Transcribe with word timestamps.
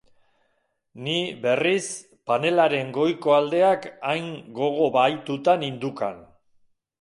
Ni, 1.07 1.17
berriz, 1.43 1.83
panelaren 2.31 2.89
goiko 2.95 3.35
aldeak 3.41 3.85
hain 4.13 4.33
gogo-bahituta 4.61 5.57
nindukan. 5.67 6.19